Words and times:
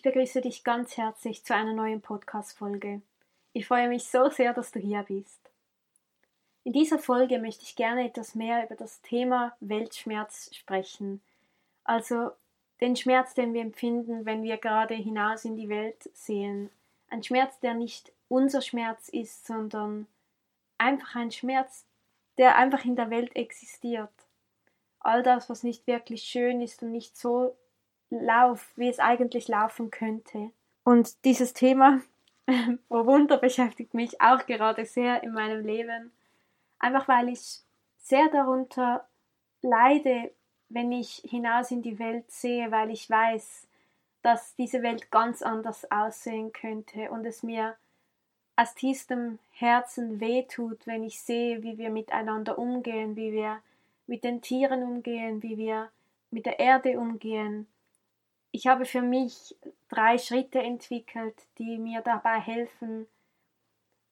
Begrüße 0.00 0.40
dich 0.40 0.64
ganz 0.64 0.96
herzlich 0.96 1.44
zu 1.44 1.54
einer 1.54 1.74
neuen 1.74 2.00
Podcast-Folge. 2.00 3.02
Ich 3.52 3.66
freue 3.66 3.88
mich 3.88 4.04
so 4.04 4.30
sehr, 4.30 4.54
dass 4.54 4.72
du 4.72 4.80
hier 4.80 5.02
bist. 5.02 5.50
In 6.64 6.72
dieser 6.72 6.98
Folge 6.98 7.38
möchte 7.38 7.64
ich 7.64 7.76
gerne 7.76 8.06
etwas 8.06 8.34
mehr 8.34 8.64
über 8.64 8.74
das 8.74 9.02
Thema 9.02 9.54
Weltschmerz 9.60 10.48
sprechen. 10.54 11.20
Also 11.84 12.30
den 12.80 12.96
Schmerz, 12.96 13.34
den 13.34 13.52
wir 13.52 13.60
empfinden, 13.60 14.24
wenn 14.24 14.42
wir 14.42 14.56
gerade 14.56 14.94
hinaus 14.94 15.44
in 15.44 15.56
die 15.56 15.68
Welt 15.68 16.08
sehen. 16.14 16.70
Ein 17.10 17.22
Schmerz, 17.22 17.60
der 17.60 17.74
nicht 17.74 18.12
unser 18.28 18.62
Schmerz 18.62 19.10
ist, 19.10 19.46
sondern 19.46 20.06
einfach 20.78 21.16
ein 21.16 21.30
Schmerz, 21.30 21.84
der 22.38 22.56
einfach 22.56 22.86
in 22.86 22.96
der 22.96 23.10
Welt 23.10 23.36
existiert. 23.36 24.08
All 25.00 25.22
das, 25.22 25.50
was 25.50 25.62
nicht 25.62 25.86
wirklich 25.86 26.22
schön 26.22 26.62
ist 26.62 26.82
und 26.82 26.92
nicht 26.92 27.14
so 27.16 27.54
Lauf, 28.20 28.72
wie 28.76 28.88
es 28.88 28.98
eigentlich 28.98 29.48
laufen 29.48 29.90
könnte. 29.90 30.50
Und 30.84 31.24
dieses 31.24 31.54
Thema, 31.54 32.00
oh 32.88 33.06
Wunder, 33.06 33.38
beschäftigt 33.38 33.94
mich 33.94 34.20
auch 34.20 34.46
gerade 34.46 34.84
sehr 34.84 35.22
in 35.22 35.32
meinem 35.32 35.64
Leben. 35.64 36.12
Einfach 36.78 37.08
weil 37.08 37.28
ich 37.28 37.60
sehr 37.98 38.28
darunter 38.28 39.06
leide, 39.62 40.30
wenn 40.68 40.92
ich 40.92 41.22
hinaus 41.24 41.70
in 41.70 41.82
die 41.82 41.98
Welt 41.98 42.30
sehe, 42.30 42.70
weil 42.70 42.90
ich 42.90 43.08
weiß, 43.08 43.66
dass 44.22 44.54
diese 44.56 44.82
Welt 44.82 45.10
ganz 45.10 45.42
anders 45.42 45.90
aussehen 45.90 46.52
könnte 46.52 47.10
und 47.10 47.24
es 47.24 47.42
mir 47.42 47.76
aus 48.56 48.74
tiefstem 48.74 49.38
Herzen 49.52 50.20
wehtut, 50.20 50.86
wenn 50.86 51.04
ich 51.04 51.20
sehe, 51.20 51.62
wie 51.62 51.78
wir 51.78 51.90
miteinander 51.90 52.58
umgehen, 52.58 53.16
wie 53.16 53.32
wir 53.32 53.60
mit 54.06 54.24
den 54.24 54.42
Tieren 54.42 54.82
umgehen, 54.82 55.42
wie 55.42 55.56
wir 55.56 55.90
mit 56.30 56.46
der 56.46 56.58
Erde 56.58 56.98
umgehen, 56.98 57.66
ich 58.52 58.66
habe 58.66 58.84
für 58.84 59.02
mich 59.02 59.56
drei 59.88 60.18
Schritte 60.18 60.62
entwickelt, 60.62 61.34
die 61.58 61.78
mir 61.78 62.02
dabei 62.02 62.38
helfen, 62.38 63.08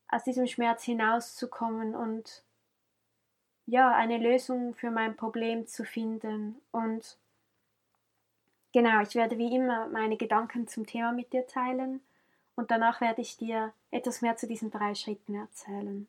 aus 0.08 0.24
diesem 0.24 0.46
Schmerz 0.46 0.82
hinauszukommen 0.82 1.94
und 1.94 2.42
ja, 3.66 3.94
eine 3.94 4.18
Lösung 4.18 4.74
für 4.74 4.90
mein 4.90 5.16
Problem 5.16 5.66
zu 5.66 5.84
finden. 5.84 6.60
Und 6.72 7.18
genau, 8.72 9.02
ich 9.02 9.14
werde 9.14 9.38
wie 9.38 9.54
immer 9.54 9.86
meine 9.88 10.16
Gedanken 10.16 10.66
zum 10.66 10.86
Thema 10.86 11.12
mit 11.12 11.32
dir 11.32 11.46
teilen 11.46 12.00
und 12.56 12.70
danach 12.70 13.00
werde 13.00 13.20
ich 13.20 13.36
dir 13.36 13.72
etwas 13.90 14.22
mehr 14.22 14.36
zu 14.36 14.48
diesen 14.48 14.70
drei 14.70 14.94
Schritten 14.94 15.34
erzählen. 15.34 16.08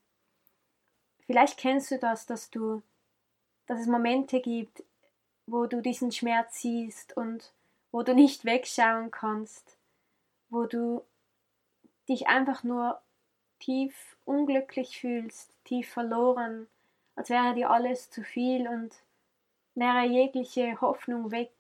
Vielleicht 1.28 1.60
kennst 1.60 1.92
du 1.92 2.00
das, 2.00 2.26
dass 2.26 2.50
du, 2.50 2.82
dass 3.68 3.82
es 3.82 3.88
Momente 3.88 4.42
gibt, 4.42 4.84
wo 5.46 5.66
du 5.66 5.82
diesen 5.82 6.12
Schmerz 6.12 6.62
siehst 6.62 7.16
und 7.16 7.54
wo 7.92 8.04
du 8.04 8.14
nicht 8.14 8.46
wegschauen 8.46 9.12
kannst, 9.12 9.78
wo 10.50 10.66
du 10.66 11.04
dich 12.08 12.28
einfach 12.28 12.64
nur 12.64 13.00
tief 13.60 14.18
unglücklich 14.26 15.00
fühlst, 15.00 15.54
tief 15.64 15.90
verloren, 15.90 16.68
als 17.16 17.30
wäre 17.30 17.54
dir 17.54 17.70
alles 17.70 18.10
zu 18.10 18.24
viel 18.24 18.68
und 18.68 18.94
wäre 19.76 20.06
jegliche 20.06 20.80
Hoffnung 20.82 21.32
weg. 21.32 21.52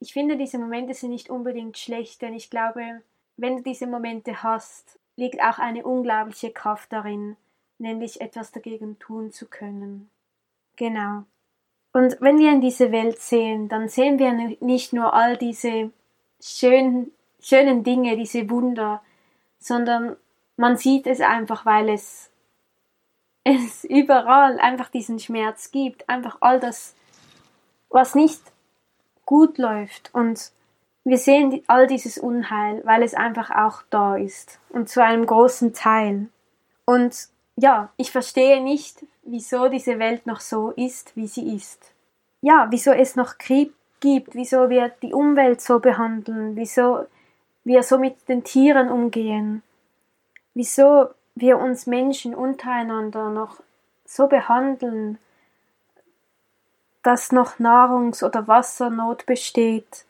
Ich 0.00 0.12
finde, 0.12 0.36
diese 0.36 0.58
Momente 0.58 0.94
sind 0.94 1.10
nicht 1.10 1.30
unbedingt 1.30 1.78
schlecht, 1.78 2.20
denn 2.22 2.34
ich 2.34 2.50
glaube, 2.50 3.02
wenn 3.36 3.56
du 3.56 3.62
diese 3.62 3.86
Momente 3.86 4.42
hast, 4.42 4.98
liegt 5.16 5.40
auch 5.40 5.58
eine 5.58 5.84
unglaubliche 5.84 6.52
Kraft 6.52 6.92
darin, 6.92 7.36
nämlich 7.78 8.20
etwas 8.20 8.52
dagegen 8.52 8.98
tun 8.98 9.32
zu 9.32 9.46
können. 9.46 10.10
Genau. 10.76 11.24
Und 11.96 12.18
wenn 12.20 12.38
wir 12.38 12.52
in 12.52 12.60
diese 12.60 12.92
Welt 12.92 13.20
sehen, 13.20 13.70
dann 13.70 13.88
sehen 13.88 14.18
wir 14.18 14.30
nicht 14.60 14.92
nur 14.92 15.14
all 15.14 15.38
diese 15.38 15.90
schönen, 16.38 17.10
schönen 17.40 17.84
Dinge, 17.84 18.18
diese 18.18 18.50
Wunder, 18.50 19.00
sondern 19.60 20.16
man 20.58 20.76
sieht 20.76 21.06
es 21.06 21.22
einfach, 21.22 21.64
weil 21.64 21.88
es, 21.88 22.30
es 23.44 23.82
überall 23.84 24.60
einfach 24.60 24.90
diesen 24.90 25.18
Schmerz 25.18 25.70
gibt, 25.70 26.06
einfach 26.06 26.36
all 26.40 26.60
das, 26.60 26.94
was 27.88 28.14
nicht 28.14 28.42
gut 29.24 29.56
läuft. 29.56 30.10
Und 30.12 30.52
wir 31.04 31.16
sehen 31.16 31.62
all 31.66 31.86
dieses 31.86 32.18
Unheil, 32.18 32.84
weil 32.84 33.04
es 33.04 33.14
einfach 33.14 33.50
auch 33.50 33.80
da 33.88 34.16
ist 34.16 34.60
und 34.68 34.90
zu 34.90 35.02
einem 35.02 35.24
großen 35.24 35.72
Teil. 35.72 36.28
Und 36.84 37.28
ja, 37.56 37.88
ich 37.96 38.10
verstehe 38.12 38.62
nicht, 38.62 39.06
wieso 39.26 39.68
diese 39.68 39.98
Welt 39.98 40.26
noch 40.26 40.40
so 40.40 40.70
ist, 40.70 41.16
wie 41.16 41.26
sie 41.26 41.54
ist. 41.54 41.92
Ja, 42.40 42.68
wieso 42.70 42.92
es 42.92 43.16
noch 43.16 43.38
Krieg 43.38 43.72
gibt, 44.00 44.34
wieso 44.34 44.70
wir 44.70 44.90
die 45.02 45.12
Umwelt 45.12 45.60
so 45.60 45.80
behandeln, 45.80 46.56
wieso 46.56 47.06
wir 47.64 47.82
so 47.82 47.98
mit 47.98 48.28
den 48.28 48.44
Tieren 48.44 48.90
umgehen, 48.90 49.62
wieso 50.54 51.10
wir 51.34 51.58
uns 51.58 51.86
Menschen 51.86 52.34
untereinander 52.34 53.30
noch 53.30 53.60
so 54.04 54.26
behandeln, 54.28 55.18
dass 57.02 57.32
noch 57.32 57.58
Nahrungs- 57.58 58.24
oder 58.24 58.48
Wassernot 58.48 59.26
besteht, 59.26 60.04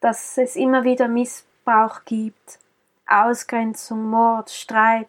dass 0.00 0.36
es 0.36 0.56
immer 0.56 0.84
wieder 0.84 1.08
Missbrauch 1.08 2.04
gibt, 2.04 2.58
Ausgrenzung, 3.06 4.10
Mord, 4.10 4.50
Streit, 4.50 5.08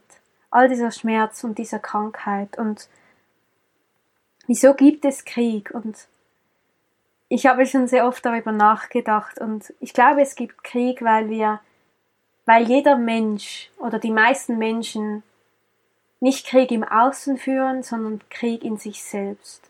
all 0.50 0.70
dieser 0.70 0.92
Schmerz 0.92 1.44
und 1.44 1.58
dieser 1.58 1.80
Krankheit. 1.80 2.58
Und 2.58 2.88
wieso 4.48 4.74
gibt 4.74 5.06
es 5.06 5.26
Krieg? 5.26 5.72
Und 5.72 6.08
ich 7.30 7.46
habe 7.46 7.66
schon 7.66 7.88
sehr 7.88 8.08
oft 8.08 8.26
darüber 8.26 8.52
nachgedacht 8.52 9.40
und 9.40 9.74
ich 9.80 9.94
glaube, 9.94 10.22
es 10.22 10.36
gibt 10.36 10.64
Krieg, 10.64 11.02
weil 11.02 11.30
wir, 11.30 11.60
weil 12.46 12.64
jeder 12.64 12.98
Mensch 12.98 13.72
oder 13.78 14.00
die 14.00 14.12
meisten 14.12 14.58
Menschen 14.58 15.24
nicht 16.20 16.48
Krieg 16.48 16.72
im 16.72 16.84
Außen 16.84 17.38
führen, 17.38 17.84
sondern 17.84 18.22
Krieg 18.30 18.64
in 18.64 18.78
sich 18.78 19.04
selbst. 19.04 19.70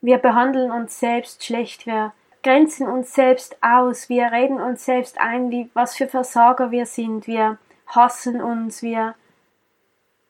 Wir 0.00 0.18
behandeln 0.18 0.70
uns 0.70 1.00
selbst 1.00 1.44
schlecht, 1.44 1.86
wir 1.86 2.12
grenzen 2.42 2.86
uns 2.86 3.14
selbst 3.14 3.56
aus, 3.62 4.08
wir 4.08 4.30
reden 4.30 4.60
uns 4.60 4.84
selbst 4.84 5.18
ein, 5.18 5.50
wie, 5.50 5.70
was 5.72 5.96
für 5.96 6.08
Versager 6.08 6.70
wir 6.70 6.84
sind, 6.86 7.26
wir 7.26 7.58
hassen 7.86 8.42
uns, 8.42 8.82
wir 8.82 9.14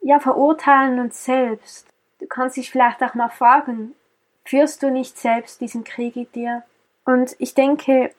ja, 0.01 0.21
verurteilen 0.21 1.01
uns 1.01 1.25
selbst. 1.25 1.94
Du 2.25 2.29
kannst 2.29 2.57
dich 2.57 2.71
vielleicht 2.71 3.03
auch 3.03 3.13
mal 3.13 3.29
fragen, 3.29 3.95
führst 4.47 4.83
du 4.83 4.89
nicht 4.89 5.19
selbst 5.19 5.61
diesen 5.61 5.85
Krieg 5.85 6.17
in 6.17 6.33
dir? 6.33 6.63
Und 7.05 7.37
ich 7.39 7.53
denke, 7.53 8.15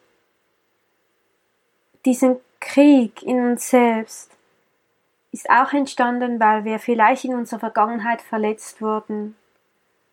diesen 2.06 2.40
Krieg 2.60 3.24
in 3.24 3.44
uns 3.44 3.68
selbst 3.68 4.30
ist 5.32 5.50
auch 5.50 5.74
entstanden, 5.74 6.40
weil 6.40 6.66
wir 6.66 6.78
vielleicht 6.78 7.26
in 7.26 7.34
unserer 7.34 7.60
Vergangenheit 7.60 8.22
verletzt 8.22 8.80
wurden, 8.80 9.36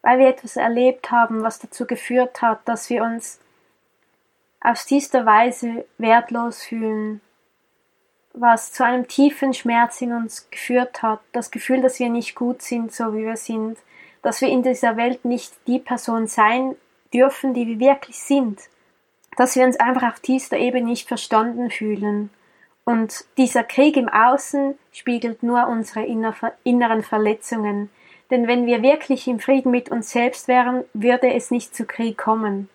weil 0.00 0.19
wir 0.19 0.28
etwas 0.28 0.56
erlebt 0.56 1.11
haben, 1.11 1.43
was 1.43 1.58
dazu 1.58 1.87
geführt 1.87 2.40
hat, 2.40 2.67
dass 2.67 2.88
wir 2.88 3.02
uns 3.02 3.40
aus 4.62 4.87
dieser 4.87 5.26
Weise 5.26 5.84
wertlos 5.99 6.62
fühlen, 6.62 7.20
was 8.34 8.73
zu 8.73 8.84
einem 8.84 9.08
tiefen 9.08 9.55
Schmerz 9.55 10.00
in 10.00 10.12
uns 10.12 10.49
geführt 10.50 11.02
hat, 11.02 11.20
das 11.32 11.50
Gefühl, 11.50 11.82
dass 11.82 11.99
wir 11.99 12.08
nicht 12.08 12.34
gut 12.34 12.62
sind, 12.62 12.93
so 12.93 13.14
wie 13.14 13.25
wir 13.25 13.37
sind, 13.37 13.79
dass 14.23 14.40
wir 14.40 14.49
in 14.49 14.62
dieser 14.62 14.96
Welt 14.96 15.25
nicht 15.25 15.52
die 15.67 15.79
Person 15.79 16.26
sein 16.26 16.76
dürfen, 17.12 17.55
die 17.55 17.67
wir 17.67 17.79
wirklich 17.79 18.19
sind, 18.19 18.61
dass 19.37 19.56
wir 19.56 19.64
uns 19.64 19.79
einfach 19.79 20.08
auf 20.08 20.20
tiefster 20.20 20.56
Ebene 20.56 20.87
nicht 20.87 21.08
verstanden 21.08 21.70
fühlen. 21.70 22.31
Und 22.84 23.25
dieser 23.37 23.64
Krieg 23.64 23.96
im 23.96 24.08
Außen 24.08 24.76
spiegelt 24.93 25.43
nur 25.43 25.69
unsere 25.69 26.05
inneren 26.64 27.02
Verletzungen. 27.02 27.90
Denn 28.31 28.49
wenn 28.49 28.67
wir 28.67 28.82
wirklich 28.82 29.29
im 29.29 29.38
Frieden 29.38 29.70
mit 29.70 29.90
uns 29.90 30.11
selbst 30.11 30.49
wären, 30.49 30.84
würde 30.94 31.32
es 31.32 31.50
nicht 31.50 31.76
zu 31.76 31.84
Krieg 31.84 32.19
kommen. 32.19 32.69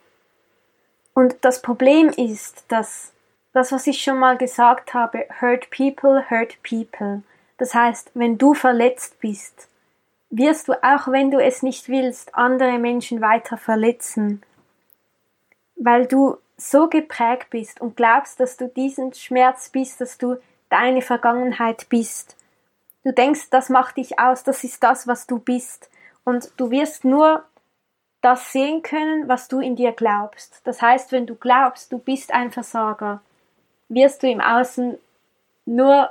Und 1.13 1.35
das 1.41 1.61
Problem 1.61 2.09
ist, 2.09 2.65
dass 2.67 3.11
das, 3.57 3.71
was 3.71 3.87
ich 3.87 4.01
schon 4.01 4.19
mal 4.19 4.37
gesagt 4.37 4.93
habe, 4.93 5.25
hurt 5.41 5.69
people, 5.71 6.29
hurt 6.29 6.57
people. 6.63 7.23
Das 7.57 7.73
heißt, 7.73 8.11
wenn 8.13 8.37
du 8.37 8.53
verletzt 8.53 9.19
bist, 9.19 9.67
wirst 10.29 10.67
du, 10.67 10.73
auch 10.83 11.07
wenn 11.07 11.31
du 11.31 11.39
es 11.39 11.63
nicht 11.63 11.89
willst, 11.89 12.35
andere 12.35 12.77
Menschen 12.79 13.19
weiter 13.21 13.57
verletzen. 13.57 14.43
weil 15.77 16.07
du 16.07 16.37
so 16.57 16.87
geprägt 16.87 17.49
bist 17.51 17.81
und 17.81 17.95
glaubst, 17.95 18.39
dass 18.39 18.57
du 18.57 18.67
diesen 18.67 19.13
Schmerz 19.13 19.69
bist, 19.69 20.01
dass 20.01 20.17
du 20.17 20.37
deine 20.69 21.01
Vergangenheit 21.01 21.87
bist. 21.89 22.35
Du 23.03 23.13
denkst, 23.13 23.49
das 23.51 23.69
macht 23.69 23.97
dich 23.97 24.19
aus, 24.19 24.43
das 24.43 24.63
ist 24.63 24.83
das, 24.83 25.07
was 25.07 25.27
du 25.27 25.39
bist. 25.39 25.89
Und 26.23 26.51
du 26.57 26.71
wirst 26.71 27.05
nur 27.05 27.43
das 28.21 28.51
sehen 28.51 28.81
können, 28.81 29.27
was 29.27 29.47
du 29.47 29.59
in 29.59 29.75
dir 29.75 29.91
glaubst. 29.91 30.61
Das 30.63 30.81
heißt, 30.81 31.11
wenn 31.11 31.27
du 31.27 31.35
glaubst, 31.35 31.91
du 31.91 31.99
bist 31.99 32.33
ein 32.33 32.51
Versager, 32.51 33.21
wirst 33.89 34.23
du 34.23 34.29
im 34.29 34.41
Außen 34.41 34.97
nur 35.65 36.09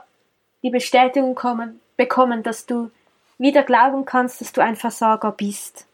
die 0.62 0.70
Bestätigung 0.70 1.34
kommen, 1.34 1.81
bekommen, 1.96 2.43
dass 2.43 2.67
du 2.67 2.90
wieder 3.38 3.62
glauben 3.62 4.05
kannst, 4.05 4.40
dass 4.40 4.52
du 4.52 4.62
ein 4.62 4.76
Versager 4.76 5.32
bist. 5.32 5.87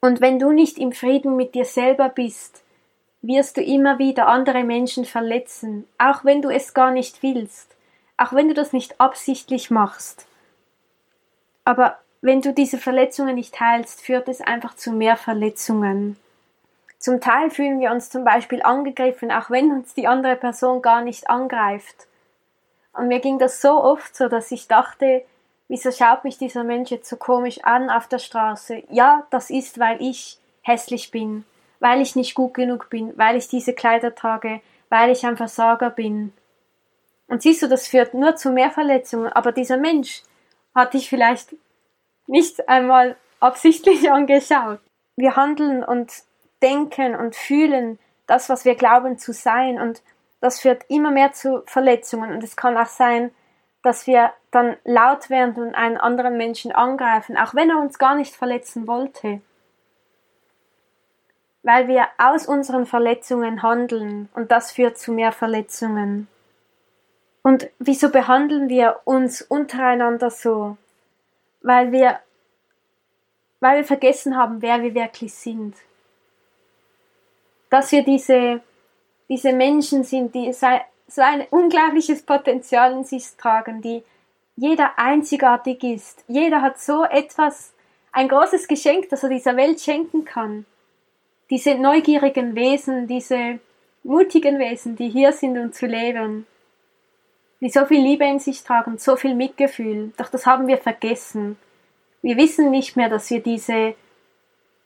Und 0.00 0.20
wenn 0.20 0.38
du 0.38 0.52
nicht 0.52 0.78
im 0.78 0.92
Frieden 0.92 1.36
mit 1.36 1.54
dir 1.54 1.64
selber 1.64 2.08
bist, 2.08 2.62
wirst 3.22 3.56
du 3.56 3.62
immer 3.62 3.98
wieder 3.98 4.28
andere 4.28 4.62
Menschen 4.62 5.04
verletzen, 5.04 5.86
auch 5.98 6.24
wenn 6.24 6.42
du 6.42 6.50
es 6.50 6.74
gar 6.74 6.92
nicht 6.92 7.22
willst, 7.22 7.74
auch 8.16 8.32
wenn 8.32 8.48
du 8.48 8.54
das 8.54 8.72
nicht 8.72 9.00
absichtlich 9.00 9.70
machst. 9.70 10.26
Aber 11.64 11.98
wenn 12.20 12.40
du 12.40 12.52
diese 12.52 12.78
Verletzungen 12.78 13.34
nicht 13.34 13.58
heilst, 13.60 14.00
führt 14.00 14.28
es 14.28 14.40
einfach 14.40 14.74
zu 14.76 14.92
mehr 14.92 15.16
Verletzungen. 15.16 16.16
Zum 17.06 17.20
Teil 17.20 17.50
fühlen 17.50 17.78
wir 17.78 17.92
uns 17.92 18.10
zum 18.10 18.24
Beispiel 18.24 18.62
angegriffen, 18.62 19.30
auch 19.30 19.48
wenn 19.48 19.70
uns 19.70 19.94
die 19.94 20.08
andere 20.08 20.34
Person 20.34 20.82
gar 20.82 21.02
nicht 21.02 21.30
angreift. 21.30 22.08
Und 22.92 23.06
mir 23.06 23.20
ging 23.20 23.38
das 23.38 23.60
so 23.60 23.80
oft 23.80 24.16
so, 24.16 24.28
dass 24.28 24.50
ich 24.50 24.66
dachte, 24.66 25.22
wieso 25.68 25.92
schaut 25.92 26.24
mich 26.24 26.36
dieser 26.36 26.64
Mensch 26.64 26.90
jetzt 26.90 27.08
so 27.08 27.14
komisch 27.14 27.62
an 27.62 27.90
auf 27.90 28.08
der 28.08 28.18
Straße? 28.18 28.82
Ja, 28.90 29.24
das 29.30 29.50
ist, 29.50 29.78
weil 29.78 30.02
ich 30.02 30.40
hässlich 30.62 31.12
bin, 31.12 31.44
weil 31.78 32.00
ich 32.00 32.16
nicht 32.16 32.34
gut 32.34 32.54
genug 32.54 32.90
bin, 32.90 33.16
weil 33.16 33.36
ich 33.36 33.46
diese 33.46 33.72
Kleider 33.72 34.12
trage, 34.12 34.60
weil 34.88 35.10
ich 35.10 35.24
ein 35.24 35.36
Versager 35.36 35.90
bin. 35.90 36.32
Und 37.28 37.40
siehst 37.40 37.62
du, 37.62 37.68
das 37.68 37.86
führt 37.86 38.14
nur 38.14 38.34
zu 38.34 38.50
mehr 38.50 38.72
Verletzungen, 38.72 39.32
aber 39.32 39.52
dieser 39.52 39.76
Mensch 39.76 40.24
hat 40.74 40.94
dich 40.94 41.08
vielleicht 41.08 41.54
nicht 42.26 42.68
einmal 42.68 43.14
absichtlich 43.38 44.10
angeschaut. 44.10 44.80
Wir 45.14 45.36
handeln 45.36 45.84
und 45.84 46.10
denken 46.62 47.14
und 47.14 47.36
fühlen 47.36 47.98
das, 48.26 48.48
was 48.48 48.64
wir 48.64 48.74
glauben 48.74 49.18
zu 49.18 49.32
sein 49.32 49.80
und 49.80 50.02
das 50.40 50.60
führt 50.60 50.84
immer 50.88 51.10
mehr 51.10 51.32
zu 51.32 51.62
Verletzungen 51.66 52.32
und 52.32 52.42
es 52.42 52.56
kann 52.56 52.76
auch 52.76 52.86
sein, 52.86 53.30
dass 53.82 54.06
wir 54.06 54.32
dann 54.50 54.76
laut 54.84 55.30
werden 55.30 55.54
und 55.56 55.74
einen 55.74 55.96
anderen 55.96 56.36
Menschen 56.36 56.72
angreifen, 56.72 57.36
auch 57.36 57.54
wenn 57.54 57.70
er 57.70 57.78
uns 57.78 57.98
gar 57.98 58.16
nicht 58.16 58.34
verletzen 58.34 58.86
wollte. 58.86 59.40
Weil 61.62 61.88
wir 61.88 62.08
aus 62.18 62.46
unseren 62.46 62.86
Verletzungen 62.86 63.62
handeln 63.62 64.28
und 64.34 64.50
das 64.50 64.72
führt 64.72 64.98
zu 64.98 65.12
mehr 65.12 65.32
Verletzungen. 65.32 66.28
Und 67.42 67.70
wieso 67.78 68.10
behandeln 68.10 68.68
wir 68.68 69.02
uns 69.04 69.40
untereinander 69.40 70.30
so? 70.30 70.76
Weil 71.62 71.92
wir, 71.92 72.18
weil 73.60 73.78
wir 73.78 73.84
vergessen 73.84 74.36
haben, 74.36 74.62
wer 74.62 74.82
wir 74.82 74.94
wirklich 74.94 75.32
sind. 75.32 75.76
Dass 77.70 77.92
wir 77.92 78.04
diese 78.04 78.60
diese 79.28 79.52
Menschen 79.52 80.04
sind, 80.04 80.34
die 80.34 80.52
so 80.52 81.22
ein 81.22 81.46
unglaubliches 81.50 82.22
Potenzial 82.22 82.92
in 82.92 83.04
sich 83.04 83.24
tragen, 83.36 83.82
die 83.82 84.02
jeder 84.56 84.98
einzigartig 84.98 85.82
ist. 85.82 86.24
Jeder 86.28 86.62
hat 86.62 86.80
so 86.80 87.04
etwas, 87.04 87.72
ein 88.12 88.28
großes 88.28 88.68
Geschenk, 88.68 89.10
das 89.10 89.22
er 89.22 89.28
dieser 89.28 89.56
Welt 89.56 89.80
schenken 89.80 90.24
kann. 90.24 90.64
Diese 91.50 91.74
neugierigen 91.74 92.54
Wesen, 92.54 93.06
diese 93.06 93.58
mutigen 94.02 94.58
Wesen, 94.58 94.96
die 94.96 95.10
hier 95.10 95.32
sind, 95.32 95.58
um 95.58 95.72
zu 95.72 95.86
leben, 95.86 96.46
die 97.60 97.68
so 97.68 97.84
viel 97.84 98.00
Liebe 98.00 98.24
in 98.24 98.38
sich 98.38 98.62
tragen, 98.62 98.98
so 98.98 99.16
viel 99.16 99.34
Mitgefühl. 99.34 100.12
Doch 100.16 100.28
das 100.28 100.46
haben 100.46 100.66
wir 100.66 100.78
vergessen. 100.78 101.58
Wir 102.22 102.36
wissen 102.36 102.70
nicht 102.70 102.96
mehr, 102.96 103.08
dass 103.08 103.30
wir 103.30 103.40
diese, 103.40 103.94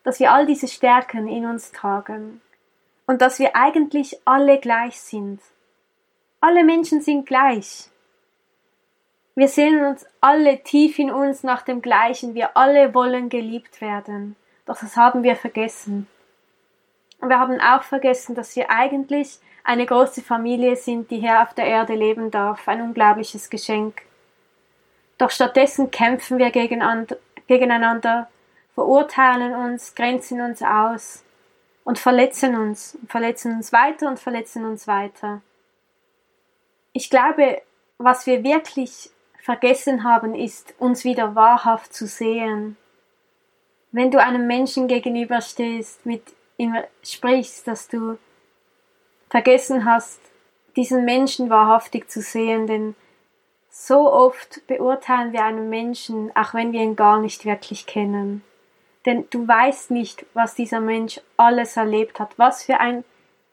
dass 0.03 0.19
wir 0.19 0.33
all 0.33 0.47
diese 0.47 0.67
Stärken 0.67 1.29
in 1.29 1.47
uns 1.47 1.71
tragen 1.71 2.41
und 3.11 3.21
dass 3.21 3.41
wir 3.41 3.57
eigentlich 3.57 4.21
alle 4.25 4.61
gleich 4.61 5.01
sind. 5.01 5.41
Alle 6.41 6.63
Menschen 6.63 7.01
sind 7.01 7.27
gleich. 7.27 7.91
Wir 9.35 9.49
sehen 9.49 9.85
uns 9.85 10.07
alle 10.21 10.63
tief 10.63 10.97
in 11.01 11.11
uns 11.11 11.43
nach 11.43 11.63
dem 11.63 11.83
Gleichen. 11.83 12.37
Wir 12.37 12.57
alle 12.57 12.95
wollen 12.95 13.29
geliebt 13.29 13.81
werden. 13.81 14.37
Doch 14.65 14.79
das 14.79 14.97
haben 14.97 15.25
wir 15.25 15.35
vergessen. 15.35 16.07
Und 17.21 17.31
wir 17.31 17.41
haben 17.41 17.61
auch 17.61 17.83
vergessen, 17.83 18.37
dass 18.37 18.55
wir 18.55 18.71
eigentlich 18.71 19.41
eine 19.65 19.87
große 19.87 20.23
Familie 20.23 20.77
sind, 20.77 21.11
die 21.11 21.19
hier 21.19 21.43
auf 21.43 21.53
der 21.53 21.65
Erde 21.65 21.95
leben 21.95 22.31
darf. 22.31 22.69
Ein 22.69 22.81
unglaubliches 22.81 23.51
Geschenk. 23.51 24.03
Doch 25.19 25.33
stattdessen 25.33 25.91
kämpfen 25.91 26.39
wir 26.39 26.53
gegeneinander, 26.53 28.29
verurteilen 28.77 29.57
uns, 29.57 29.97
grenzen 29.97 30.41
uns 30.41 30.63
aus 30.63 31.25
und 31.85 31.99
verletzen 31.99 32.57
uns, 32.57 32.99
verletzen 33.07 33.57
uns 33.57 33.73
weiter 33.73 34.09
und 34.09 34.19
verletzen 34.19 34.65
uns 34.65 34.87
weiter. 34.87 35.43
Ich 36.93 37.11
glaube, 37.11 37.63
was 37.99 38.27
wir 38.27 38.43
wirklich 38.43 39.11
vergessen 39.43 40.05
haben, 40.05 40.35
ist, 40.35 40.75
uns 40.79 41.05
wieder 41.05 41.35
wahrhaft 41.35 41.95
zu 41.95 42.07
sehen. 42.07 42.77
Wenn 43.93 44.11
du 44.11 44.21
einem 44.21 44.47
Menschen 44.47 44.89
gegenüberstehst, 44.89 46.07
mit 46.07 46.23
ihm 46.57 46.77
sprichst, 47.03 47.67
dass 47.67 47.89
du 47.89 48.19
vergessen 49.29 49.85
hast, 49.85 50.21
diesen 50.77 51.05
Menschen 51.05 51.51
wahrhaftig 51.51 52.11
zu 52.11 52.21
sehen, 52.21 52.67
denn 52.67 52.95
so 53.71 54.13
oft 54.13 54.67
beurteilen 54.67 55.33
wir 55.33 55.45
einen 55.45 55.71
Menschen, 55.71 56.35
auch 56.37 56.55
wenn 56.55 56.73
wir 56.73 56.81
ihn 56.81 56.97
gar 56.97 57.21
nicht 57.21 57.45
wirklich 57.45 57.87
kennen. 57.87 58.43
Denn 59.07 59.27
du 59.31 59.47
weißt 59.47 59.91
nicht, 59.91 60.27
was 60.35 60.55
dieser 60.55 60.81
Mensch 60.81 61.21
alles 61.37 61.77
erlebt 61.77 62.21
hat, 62.21 62.39
was 62.39 62.65
für 62.65 62.79
ein 62.79 63.05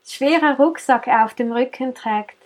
schwerer 0.05 0.57
Rucksack 0.57 1.07
er 1.07 1.25
auf 1.25 1.33
dem 1.33 1.51
Rücken 1.51 1.95
trägt, 1.95 2.37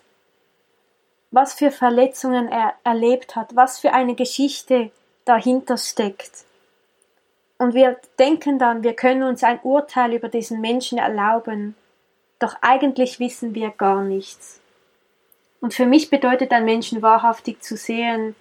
was 1.32 1.54
für 1.54 1.72
Verletzungen 1.72 2.48
er 2.50 2.74
erlebt 2.84 3.36
hat, 3.36 3.56
was 3.56 3.80
für 3.80 3.94
eine 3.94 4.16
Geschichte 4.16 4.92
dahinter 5.26 5.78
steckt. 5.78 6.46
Und 7.58 7.74
wir 7.74 8.00
denken 8.18 8.60
dann, 8.60 8.84
wir 8.84 8.96
können 8.96 9.24
uns 9.24 9.44
ein 9.44 9.60
Urteil 9.62 10.14
über 10.14 10.30
diesen 10.30 10.62
Menschen 10.62 10.98
erlauben, 10.98 11.76
doch 12.40 12.56
eigentlich 12.62 13.20
wissen 13.20 13.54
wir 13.54 13.70
gar 13.70 14.02
nichts. 14.02 14.60
Und 15.60 15.76
für 15.76 15.86
mich 15.86 16.10
bedeutet 16.10 16.52
ein 16.52 16.66
Menschen 16.66 17.04
wahrhaftig 17.04 17.62
zu 17.62 17.78
sehen, 17.78 18.36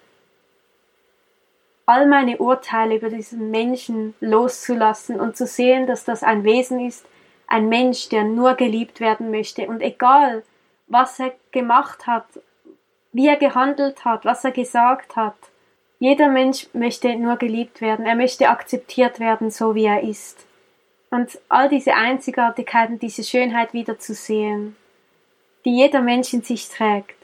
all 1.90 2.06
meine 2.06 2.38
Urteile 2.38 2.94
über 2.94 3.10
diesen 3.10 3.50
Menschen 3.50 4.14
loszulassen 4.20 5.18
und 5.18 5.36
zu 5.36 5.44
sehen, 5.44 5.88
dass 5.88 6.04
das 6.04 6.22
ein 6.22 6.44
Wesen 6.44 6.78
ist, 6.78 7.04
ein 7.48 7.68
Mensch, 7.68 8.08
der 8.08 8.22
nur 8.22 8.54
geliebt 8.54 9.00
werden 9.00 9.32
möchte 9.32 9.66
und 9.66 9.80
egal, 9.80 10.44
was 10.86 11.18
er 11.18 11.34
gemacht 11.50 12.06
hat, 12.06 12.26
wie 13.10 13.26
er 13.26 13.34
gehandelt 13.34 14.04
hat, 14.04 14.24
was 14.24 14.44
er 14.44 14.52
gesagt 14.52 15.16
hat, 15.16 15.34
jeder 15.98 16.28
Mensch 16.28 16.68
möchte 16.74 17.16
nur 17.16 17.36
geliebt 17.38 17.80
werden, 17.80 18.06
er 18.06 18.14
möchte 18.14 18.48
akzeptiert 18.50 19.18
werden, 19.18 19.50
so 19.50 19.74
wie 19.74 19.86
er 19.86 20.04
ist. 20.04 20.46
Und 21.10 21.40
all 21.48 21.68
diese 21.68 21.94
Einzigartigkeiten, 21.94 23.00
diese 23.00 23.24
Schönheit 23.24 23.72
wieder 23.72 23.98
zu 23.98 24.14
sehen, 24.14 24.76
die 25.64 25.76
jeder 25.76 26.02
Mensch 26.02 26.32
in 26.34 26.42
sich 26.42 26.68
trägt. 26.68 27.16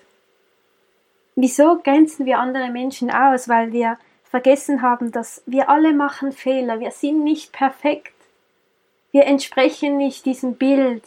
Wieso 1.37 1.79
grenzen 1.79 2.27
wir 2.27 2.41
andere 2.41 2.69
Menschen 2.71 3.13
aus? 3.13 3.49
Weil 3.49 3.71
wir 3.73 3.97
vergessen 4.31 4.83
haben, 4.83 5.13
dass 5.13 5.43
wir 5.47 5.69
alle 5.69 5.93
machen 5.93 6.33
Fehler, 6.33 6.81
wir 6.81 6.91
sind 6.91 7.23
nicht 7.25 7.53
perfekt. 7.53 8.13
Wir 9.13 9.25
entsprechen 9.25 9.97
nicht 9.97 10.27
diesem 10.27 10.57
Bild, 10.57 11.05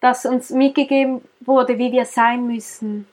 das 0.00 0.26
uns 0.26 0.50
mitgegeben 0.50 1.22
wurde, 1.40 1.78
wie 1.78 1.92
wir 1.92 2.04
sein 2.04 2.46
müssen. 2.46 3.06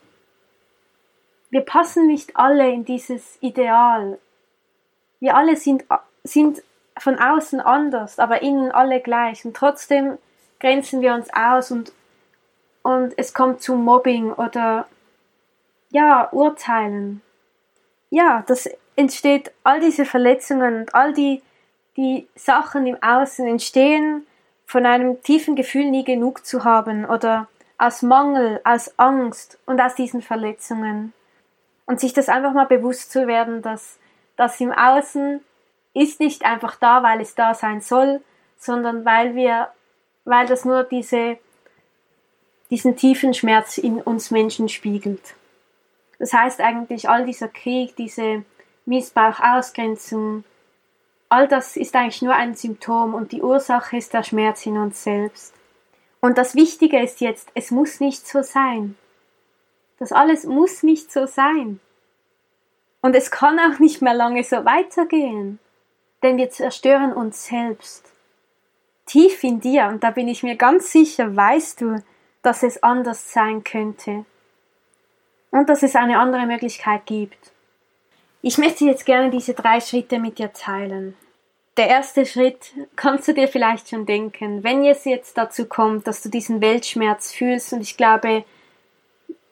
Wir 1.49 1.61
passen 1.61 2.07
nicht 2.07 2.35
alle 2.35 2.69
in 2.69 2.85
dieses 2.85 3.37
Ideal. 3.41 4.19
Wir 5.19 5.35
alle 5.35 5.55
sind, 5.55 5.85
sind 6.23 6.61
von 6.97 7.17
außen 7.17 7.59
anders, 7.59 8.19
aber 8.19 8.41
innen 8.41 8.71
alle 8.71 8.99
gleich. 8.99 9.45
Und 9.45 9.55
trotzdem 9.55 10.17
grenzen 10.59 11.01
wir 11.01 11.13
uns 11.13 11.29
aus 11.33 11.71
und, 11.71 11.93
und 12.83 13.13
es 13.17 13.33
kommt 13.33 13.61
zu 13.61 13.75
Mobbing 13.75 14.33
oder 14.33 14.87
ja, 15.91 16.29
Urteilen. 16.31 17.21
Ja, 18.09 18.43
das 18.47 18.69
entsteht 18.99 19.51
all 19.63 19.79
diese 19.79 20.05
Verletzungen 20.05 20.81
und 20.81 20.95
all 20.95 21.13
die, 21.13 21.41
die 21.97 22.27
Sachen 22.35 22.85
im 22.85 23.01
Außen 23.01 23.47
entstehen 23.47 24.27
von 24.65 24.85
einem 24.85 25.23
tiefen 25.23 25.55
Gefühl, 25.55 25.89
nie 25.89 26.03
genug 26.03 26.45
zu 26.45 26.63
haben 26.63 27.05
oder 27.05 27.47
aus 27.77 28.01
Mangel, 28.01 28.61
aus 28.63 28.93
Angst 28.99 29.57
und 29.65 29.81
aus 29.81 29.95
diesen 29.95 30.21
Verletzungen. 30.21 31.13
Und 31.85 31.99
sich 31.99 32.13
das 32.13 32.29
einfach 32.29 32.53
mal 32.53 32.67
bewusst 32.67 33.11
zu 33.11 33.25
werden, 33.25 33.61
dass 33.61 33.97
das 34.35 34.59
im 34.61 34.71
Außen 34.71 35.41
ist 35.93 36.19
nicht 36.19 36.45
einfach 36.45 36.75
da, 36.75 37.01
weil 37.01 37.19
es 37.19 37.33
da 37.33 37.55
sein 37.55 37.81
soll, 37.81 38.21
sondern 38.57 39.05
weil 39.05 39.33
wir 39.33 39.69
weil 40.29 40.45
das 40.45 40.63
nur 40.63 40.83
diese, 40.83 41.37
diesen 42.69 42.95
tiefen 42.95 43.33
Schmerz 43.33 43.77
in 43.77 43.99
uns 43.99 44.29
Menschen 44.29 44.69
spiegelt. 44.69 45.33
Das 46.19 46.33
heißt 46.33 46.61
eigentlich, 46.61 47.09
all 47.09 47.25
dieser 47.25 47.47
Krieg, 47.47 47.95
diese 47.95 48.43
Missbrauch, 48.89 49.39
Ausgrenzung, 49.39 50.43
all 51.29 51.47
das 51.47 51.77
ist 51.77 51.95
eigentlich 51.95 52.21
nur 52.21 52.33
ein 52.33 52.55
Symptom 52.55 53.13
und 53.13 53.31
die 53.31 53.41
Ursache 53.41 53.95
ist 53.95 54.13
der 54.13 54.23
Schmerz 54.23 54.65
in 54.65 54.77
uns 54.77 55.03
selbst. 55.03 55.53
Und 56.21 56.37
das 56.37 56.55
Wichtige 56.55 57.01
ist 57.01 57.21
jetzt, 57.21 57.49
es 57.53 57.71
muss 57.71 57.99
nicht 57.99 58.27
so 58.27 58.41
sein. 58.41 58.97
Das 59.99 60.11
alles 60.11 60.43
muss 60.43 60.83
nicht 60.83 61.11
so 61.11 61.27
sein. 61.27 61.79
Und 63.01 63.15
es 63.15 63.31
kann 63.31 63.59
auch 63.59 63.79
nicht 63.79 64.01
mehr 64.01 64.13
lange 64.13 64.43
so 64.43 64.65
weitergehen, 64.65 65.59
denn 66.23 66.37
wir 66.37 66.49
zerstören 66.49 67.13
uns 67.13 67.45
selbst. 67.45 68.11
Tief 69.05 69.43
in 69.43 69.61
dir, 69.61 69.87
und 69.87 70.03
da 70.03 70.11
bin 70.11 70.27
ich 70.27 70.43
mir 70.43 70.55
ganz 70.55 70.91
sicher, 70.91 71.35
weißt 71.35 71.81
du, 71.81 72.03
dass 72.41 72.63
es 72.63 72.83
anders 72.83 73.31
sein 73.31 73.63
könnte 73.63 74.25
und 75.51 75.69
dass 75.69 75.83
es 75.83 75.95
eine 75.95 76.19
andere 76.19 76.45
Möglichkeit 76.45 77.05
gibt. 77.05 77.51
Ich 78.41 78.57
möchte 78.57 78.85
jetzt 78.85 79.05
gerne 79.05 79.29
diese 79.31 79.53
drei 79.53 79.81
Schritte 79.81 80.17
mit 80.17 80.39
dir 80.39 80.53
teilen. 80.53 81.15
Der 81.75 81.87
erste 81.87 82.25
Schritt 82.25 82.71
kannst 82.95 83.27
du 83.27 83.33
dir 83.33 83.47
vielleicht 83.47 83.89
schon 83.89 84.05
denken, 84.05 84.63
wenn 84.63 84.85
es 84.85 85.05
jetzt 85.05 85.37
dazu 85.37 85.65
kommt, 85.65 86.07
dass 86.07 86.21
du 86.21 86.29
diesen 86.29 86.61
Weltschmerz 86.61 87.33
fühlst, 87.33 87.73
und 87.73 87.81
ich 87.81 87.97
glaube, 87.97 88.43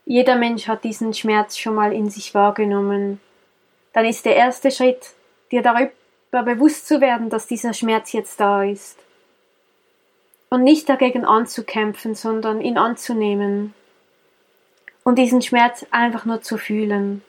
jeder 0.06 0.38
Mensch 0.38 0.68
hat 0.68 0.86
diesen 0.86 1.14
Schmerz 1.14 1.58
schon 1.58 1.76
mal 1.76 1.92
in 1.92 2.10
sich 2.10 2.34
wahrgenommen, 2.34 3.20
dann 3.92 4.06
ist 4.06 4.26
der 4.26 4.38
erste 4.38 4.72
Schritt, 4.72 5.12
dir 5.52 5.62
darüber 5.62 5.92
bewusst 6.44 6.88
zu 6.88 7.02
werden, 7.02 7.30
dass 7.30 7.48
dieser 7.48 7.74
Schmerz 7.74 8.14
jetzt 8.14 8.40
da 8.40 8.64
ist. 8.64 8.98
Und 10.50 10.64
nicht 10.64 10.88
dagegen 10.88 11.26
anzukämpfen, 11.26 12.16
sondern 12.16 12.62
ihn 12.62 12.78
anzunehmen. 12.78 13.74
Und 15.04 15.18
diesen 15.18 15.42
Schmerz 15.42 15.86
einfach 15.92 16.24
nur 16.24 16.42
zu 16.42 16.58
fühlen. 16.58 17.22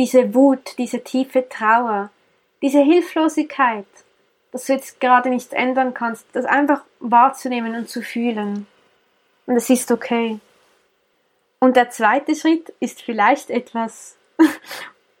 Diese 0.00 0.34
Wut, 0.34 0.78
diese 0.78 1.04
tiefe 1.04 1.46
Trauer, 1.50 2.08
diese 2.62 2.80
Hilflosigkeit, 2.80 3.84
dass 4.50 4.64
du 4.64 4.72
jetzt 4.72 4.98
gerade 4.98 5.28
nichts 5.28 5.52
ändern 5.52 5.92
kannst, 5.92 6.24
das 6.32 6.46
einfach 6.46 6.84
wahrzunehmen 7.00 7.74
und 7.74 7.86
zu 7.90 8.00
fühlen. 8.00 8.66
Und 9.44 9.56
es 9.56 9.68
ist 9.68 9.90
okay. 9.92 10.40
Und 11.58 11.76
der 11.76 11.90
zweite 11.90 12.34
Schritt 12.34 12.72
ist 12.80 13.02
vielleicht 13.02 13.50
etwas 13.50 14.16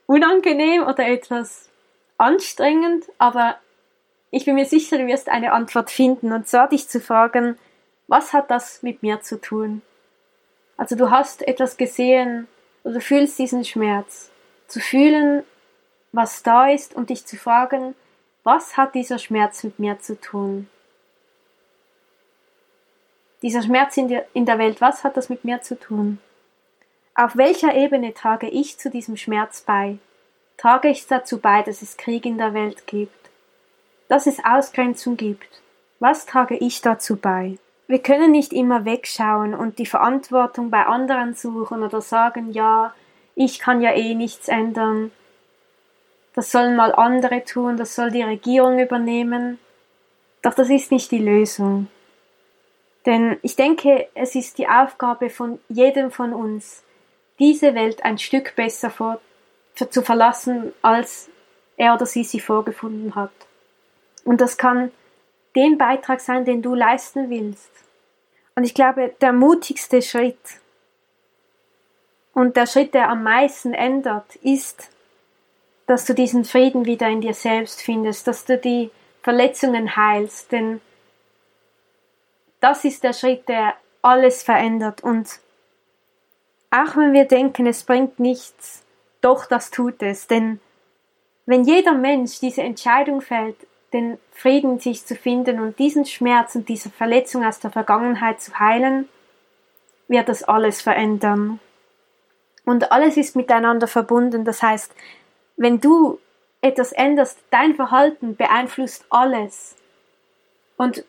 unangenehm 0.06 0.84
oder 0.84 1.06
etwas 1.06 1.68
anstrengend, 2.16 3.04
aber 3.18 3.56
ich 4.30 4.46
bin 4.46 4.54
mir 4.54 4.64
sicher, 4.64 4.96
du 4.96 5.06
wirst 5.06 5.28
eine 5.28 5.52
Antwort 5.52 5.90
finden 5.90 6.32
und 6.32 6.48
zwar 6.48 6.70
dich 6.70 6.88
zu 6.88 7.00
fragen, 7.00 7.58
was 8.06 8.32
hat 8.32 8.50
das 8.50 8.82
mit 8.82 9.02
mir 9.02 9.20
zu 9.20 9.38
tun? 9.42 9.82
Also 10.78 10.96
du 10.96 11.10
hast 11.10 11.46
etwas 11.46 11.76
gesehen 11.76 12.48
oder 12.82 12.94
du 12.94 13.00
fühlst 13.02 13.38
diesen 13.38 13.66
Schmerz. 13.66 14.30
Zu 14.70 14.78
fühlen, 14.78 15.42
was 16.12 16.44
da 16.44 16.68
ist 16.68 16.94
und 16.94 17.10
dich 17.10 17.26
zu 17.26 17.36
fragen, 17.36 17.96
was 18.44 18.76
hat 18.76 18.94
dieser 18.94 19.18
Schmerz 19.18 19.64
mit 19.64 19.80
mir 19.80 19.98
zu 19.98 20.20
tun? 20.20 20.70
Dieser 23.42 23.62
Schmerz 23.62 23.96
in 23.96 24.06
der, 24.08 24.58
Welt, 24.58 24.80
was 24.80 25.02
hat 25.02 25.16
das 25.16 25.28
mit 25.28 25.44
mir 25.44 25.60
zu 25.60 25.76
tun? 25.76 26.20
Auf 27.16 27.36
welcher 27.36 27.74
Ebene 27.74 28.14
trage 28.14 28.48
ich 28.48 28.78
zu 28.78 28.90
diesem 28.90 29.16
Schmerz 29.16 29.62
bei? 29.62 29.98
Trage 30.56 30.88
ich 30.88 31.04
dazu 31.08 31.40
bei, 31.40 31.62
dass 31.62 31.82
es 31.82 31.96
Krieg 31.96 32.24
in 32.24 32.38
der 32.38 32.54
Welt 32.54 32.86
gibt? 32.86 33.30
Dass 34.06 34.28
es 34.28 34.44
Ausgrenzung 34.44 35.16
gibt? 35.16 35.62
Was 35.98 36.26
trage 36.26 36.56
ich 36.56 36.80
dazu 36.80 37.16
bei? 37.16 37.58
Wir 37.88 37.98
können 38.00 38.30
nicht 38.30 38.52
immer 38.52 38.84
wegschauen 38.84 39.52
und 39.52 39.80
die 39.80 39.86
Verantwortung 39.86 40.70
bei 40.70 40.86
anderen 40.86 41.34
suchen 41.34 41.82
oder 41.82 42.00
sagen, 42.00 42.52
ja, 42.52 42.94
ich 43.42 43.58
kann 43.58 43.80
ja 43.80 43.94
eh 43.94 44.14
nichts 44.14 44.48
ändern. 44.48 45.12
Das 46.34 46.52
sollen 46.52 46.76
mal 46.76 46.94
andere 46.94 47.42
tun, 47.42 47.78
das 47.78 47.94
soll 47.94 48.10
die 48.10 48.22
Regierung 48.22 48.78
übernehmen. 48.78 49.58
Doch 50.42 50.52
das 50.52 50.68
ist 50.68 50.92
nicht 50.92 51.10
die 51.10 51.24
Lösung. 51.24 51.86
Denn 53.06 53.38
ich 53.40 53.56
denke, 53.56 54.08
es 54.14 54.34
ist 54.34 54.58
die 54.58 54.68
Aufgabe 54.68 55.30
von 55.30 55.58
jedem 55.70 56.10
von 56.10 56.34
uns, 56.34 56.82
diese 57.38 57.74
Welt 57.74 58.04
ein 58.04 58.18
Stück 58.18 58.54
besser 58.56 58.90
vor, 58.90 59.22
zu 59.74 60.02
verlassen, 60.02 60.74
als 60.82 61.30
er 61.78 61.94
oder 61.94 62.04
sie 62.04 62.24
sie 62.24 62.40
vorgefunden 62.40 63.14
hat. 63.14 63.32
Und 64.22 64.42
das 64.42 64.58
kann 64.58 64.92
den 65.56 65.78
Beitrag 65.78 66.20
sein, 66.20 66.44
den 66.44 66.60
du 66.60 66.74
leisten 66.74 67.30
willst. 67.30 67.70
Und 68.54 68.64
ich 68.64 68.74
glaube, 68.74 69.14
der 69.22 69.32
mutigste 69.32 70.02
Schritt 70.02 70.59
und 72.34 72.56
der 72.56 72.66
Schritt, 72.66 72.94
der 72.94 73.08
am 73.08 73.22
meisten 73.22 73.74
ändert, 73.74 74.36
ist, 74.36 74.90
dass 75.86 76.04
du 76.04 76.14
diesen 76.14 76.44
Frieden 76.44 76.84
wieder 76.86 77.08
in 77.08 77.20
dir 77.20 77.34
selbst 77.34 77.82
findest, 77.82 78.26
dass 78.26 78.44
du 78.44 78.56
die 78.56 78.90
Verletzungen 79.22 79.96
heilst, 79.96 80.52
denn 80.52 80.80
das 82.60 82.84
ist 82.84 83.02
der 83.02 83.12
Schritt, 83.12 83.48
der 83.48 83.74
alles 84.02 84.42
verändert 84.42 85.02
und 85.02 85.40
auch 86.70 86.96
wenn 86.96 87.12
wir 87.12 87.24
denken, 87.24 87.66
es 87.66 87.82
bringt 87.82 88.20
nichts, 88.20 88.84
doch 89.20 89.46
das 89.46 89.70
tut 89.70 90.02
es. 90.02 90.28
Denn 90.28 90.60
wenn 91.46 91.64
jeder 91.64 91.94
Mensch 91.94 92.38
diese 92.38 92.62
Entscheidung 92.62 93.20
fällt, 93.20 93.56
den 93.92 94.18
Frieden 94.30 94.78
sich 94.78 95.04
zu 95.04 95.16
finden 95.16 95.58
und 95.58 95.80
diesen 95.80 96.06
Schmerz 96.06 96.54
und 96.54 96.68
diese 96.68 96.90
Verletzung 96.90 97.44
aus 97.44 97.58
der 97.58 97.72
Vergangenheit 97.72 98.40
zu 98.40 98.56
heilen, 98.58 99.08
wird 100.06 100.28
das 100.28 100.44
alles 100.44 100.80
verändern. 100.80 101.58
Und 102.64 102.92
alles 102.92 103.16
ist 103.16 103.36
miteinander 103.36 103.86
verbunden. 103.86 104.44
Das 104.44 104.62
heißt, 104.62 104.94
wenn 105.56 105.80
du 105.80 106.18
etwas 106.60 106.92
änderst, 106.92 107.38
dein 107.50 107.74
Verhalten 107.74 108.36
beeinflusst 108.36 109.04
alles. 109.10 109.76
Und 110.76 111.04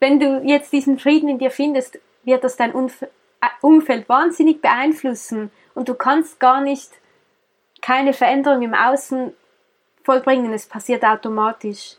wenn 0.00 0.20
du 0.20 0.42
jetzt 0.44 0.72
diesen 0.72 0.98
Frieden 0.98 1.28
in 1.28 1.38
dir 1.38 1.50
findest, 1.50 1.98
wird 2.24 2.44
das 2.44 2.56
dein 2.56 2.72
Umfeld 3.60 4.08
wahnsinnig 4.08 4.60
beeinflussen 4.60 5.50
und 5.74 5.88
du 5.88 5.94
kannst 5.94 6.40
gar 6.40 6.60
nicht 6.60 6.90
keine 7.80 8.12
Veränderung 8.12 8.62
im 8.62 8.74
Außen 8.74 9.32
vollbringen, 10.04 10.52
es 10.52 10.66
passiert 10.66 11.04
automatisch. 11.04 11.96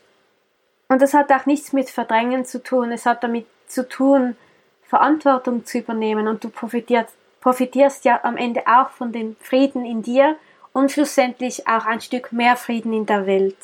Und 0.87 1.01
das 1.01 1.13
hat 1.13 1.31
auch 1.31 1.45
nichts 1.45 1.73
mit 1.73 1.89
Verdrängen 1.89 2.45
zu 2.45 2.61
tun, 2.61 2.91
es 2.91 3.05
hat 3.05 3.23
damit 3.23 3.45
zu 3.67 3.87
tun, 3.87 4.35
Verantwortung 4.83 5.65
zu 5.65 5.77
übernehmen 5.79 6.27
und 6.27 6.43
du 6.43 6.49
profitierst, 6.49 7.15
profitierst 7.41 8.05
ja 8.05 8.19
am 8.23 8.37
Ende 8.37 8.63
auch 8.67 8.89
von 8.89 9.11
dem 9.11 9.35
Frieden 9.37 9.85
in 9.85 10.01
dir 10.01 10.37
und 10.73 10.91
schlussendlich 10.91 11.67
auch 11.67 11.85
ein 11.85 12.01
Stück 12.01 12.31
mehr 12.31 12.55
Frieden 12.55 12.93
in 12.93 13.05
der 13.05 13.25
Welt. 13.25 13.57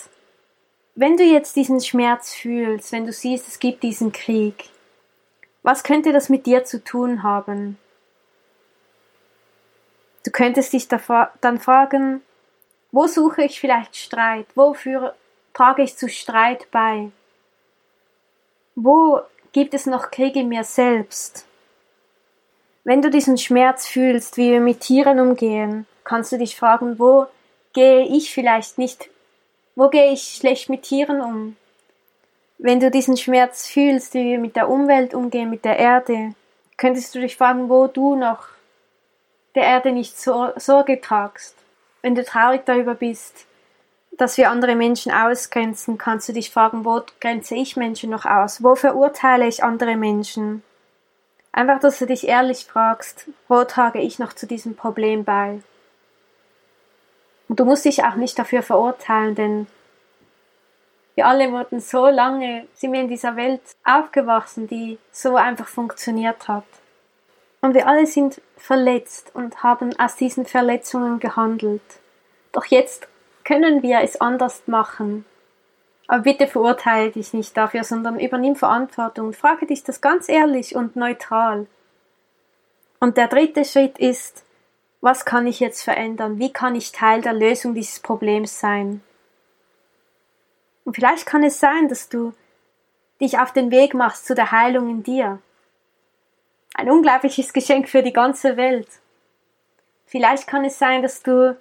Wenn 0.96 1.18
du 1.18 1.24
jetzt 1.24 1.56
diesen 1.56 1.82
Schmerz 1.82 2.34
fühlst, 2.34 2.92
wenn 2.92 3.06
du 3.06 3.12
siehst, 3.12 3.48
es 3.48 3.60
gibt 3.60 3.84
diesen 3.84 4.12
Krieg, 4.12 4.70
was 5.62 5.84
könnte 5.84 6.14
das 6.14 6.30
mit 6.30 6.46
dir 6.46 6.64
zu 6.64 6.84
tun 6.84 7.24
haben? 7.24 7.78
Du 10.24 10.32
könntest 10.32 10.74
dich 10.74 10.88
dann 10.88 11.60
fragen, 11.60 12.22
wo 12.92 13.08
suche 13.08 13.44
ich 13.44 13.60
vielleicht 13.60 13.96
Streit? 13.96 14.48
Wofür 14.56 15.16
trage 15.54 15.84
ich 15.84 15.98
zu 15.98 16.08
Streit 16.08 16.72
bei? 16.72 17.12
Wo 18.76 19.22
gibt 19.52 19.74
es 19.74 19.86
noch 19.86 20.12
Krieg 20.12 20.36
in 20.36 20.50
mir 20.50 20.64
selbst? 20.64 21.46
Wenn 22.86 23.02
du 23.02 23.10
diesen 23.10 23.40
Schmerz 23.40 23.88
fühlst, 23.88 24.38
wie 24.38 24.52
wir 24.52 24.62
mit 24.62 24.82
Tieren 24.82 25.20
umgehen, 25.20 25.88
kannst 26.04 26.32
du 26.32 26.38
dich 26.38 26.56
fragen, 26.56 27.00
wo 27.00 27.26
gehe 27.74 28.06
ich 28.06 28.32
vielleicht 28.32 28.78
nicht, 28.78 29.10
wo 29.76 29.90
gehe 29.90 30.14
ich 30.14 30.36
schlecht 30.38 30.70
mit 30.70 30.84
Tieren 30.84 31.20
um? 31.20 31.58
Wenn 32.60 32.80
du 32.80 32.92
diesen 32.92 33.18
Schmerz 33.18 33.66
fühlst, 33.66 34.14
wie 34.14 34.26
wir 34.26 34.38
mit 34.38 34.56
der 34.56 34.70
Umwelt 34.70 35.16
umgehen, 35.16 35.50
mit 35.50 35.66
der 35.66 35.80
Erde, 35.80 36.36
könntest 36.78 37.16
du 37.16 37.20
dich 37.20 37.36
fragen, 37.36 37.70
wo 37.70 37.88
du 37.88 38.16
noch 38.16 38.50
der 39.56 39.64
Erde 39.64 39.92
nicht 39.92 40.16
Sorge 40.20 41.02
tragst. 41.02 41.56
Wenn 42.04 42.14
du 42.14 42.24
traurig 42.24 42.66
darüber 42.66 42.94
bist, 42.94 43.48
dass 44.12 44.38
wir 44.38 44.52
andere 44.52 44.76
Menschen 44.76 45.12
ausgrenzen, 45.12 45.98
kannst 45.98 46.30
du 46.30 46.34
dich 46.34 46.52
fragen, 46.52 46.86
wo 46.86 47.02
grenze 47.20 47.56
ich 47.56 47.78
Menschen 47.78 48.12
noch 48.12 48.26
aus? 48.26 48.62
Wo 48.62 48.76
verurteile 48.76 49.48
ich 49.48 49.64
andere 49.64 49.98
Menschen? 49.98 50.62
Einfach, 51.56 51.80
dass 51.80 52.00
du 52.00 52.06
dich 52.06 52.28
ehrlich 52.28 52.66
fragst, 52.66 53.30
wo 53.48 53.64
trage 53.64 54.02
ich 54.02 54.20
noch 54.20 54.34
zu 54.34 54.46
diesem 54.46 54.76
Problem 54.76 55.24
bei? 55.24 55.62
Und 57.48 57.62
du 57.62 57.64
musst 57.64 57.86
dich 57.86 58.04
auch 58.04 58.16
nicht 58.16 58.38
dafür 58.38 58.62
verurteilen, 58.62 59.36
denn 59.36 59.68
wir 61.16 61.26
alle 61.26 61.54
wurden 61.54 61.80
so 61.80 62.08
lange, 62.08 62.68
sind 62.74 62.92
wir 62.92 63.00
in 63.00 63.08
dieser 63.08 63.38
Welt 63.38 63.62
aufgewachsen, 63.86 64.68
die 64.68 65.00
so 65.14 65.38
einfach 65.38 65.70
funktioniert 65.70 66.50
hat. 66.50 66.66
Und 67.62 67.74
wir 67.74 67.88
alle 67.88 68.06
sind 68.06 68.42
verletzt 68.58 69.32
und 69.34 69.64
haben 69.64 69.98
aus 69.98 70.18
diesen 70.18 70.46
Verletzungen 70.46 71.22
gehandelt. 71.22 72.02
Doch 72.52 72.66
jetzt 72.66 73.08
können 73.46 73.82
wir 73.82 74.02
es 74.02 74.20
anders 74.20 74.64
machen. 74.66 75.24
Aber 76.08 76.24
bitte 76.24 76.48
verurteile 76.48 77.12
dich 77.12 77.34
nicht 77.34 77.58
dafür, 77.58 77.84
sondern 77.84 78.20
übernimm 78.20 78.56
Verantwortung 78.56 79.28
und 79.28 79.36
frage 79.36 79.66
dich 79.66 79.84
das 79.84 80.02
ganz 80.02 80.30
ehrlich 80.30 80.76
und 80.76 80.96
neutral. 80.96 81.68
Und 83.00 83.18
der 83.18 83.28
dritte 83.28 83.66
Schritt 83.66 83.98
ist, 83.98 84.44
was 85.02 85.26
kann 85.26 85.48
ich 85.48 85.60
jetzt 85.60 85.84
verändern? 85.84 86.40
Wie 86.40 86.52
kann 86.52 86.76
ich 86.76 86.92
Teil 86.92 87.22
der 87.22 87.34
Lösung 87.34 87.76
dieses 87.76 88.00
Problems 88.00 88.60
sein? 88.60 89.02
Und 90.84 90.96
vielleicht 90.96 91.26
kann 91.26 91.44
es 91.44 91.60
sein, 91.60 91.90
dass 91.90 92.10
du 92.10 92.34
dich 93.20 93.40
auf 93.40 93.52
den 93.52 93.72
Weg 93.72 93.94
machst 93.94 94.26
zu 94.26 94.36
der 94.36 94.52
Heilung 94.52 94.90
in 94.90 95.04
dir. 95.04 95.40
Ein 96.76 96.90
unglaubliches 96.90 97.54
Geschenk 97.54 97.90
für 97.90 98.04
die 98.04 98.14
ganze 98.14 98.58
Welt. 98.58 98.88
Vielleicht 100.06 100.48
kann 100.48 100.66
es 100.66 100.78
sein, 100.78 101.02
dass 101.02 101.24
du 101.24 101.58